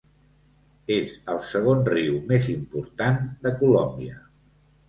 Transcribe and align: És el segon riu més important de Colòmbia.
És 0.95 1.11
el 1.33 1.41
segon 1.49 1.85
riu 1.93 2.17
més 2.31 2.49
important 2.57 3.21
de 3.45 3.55
Colòmbia. 3.63 4.19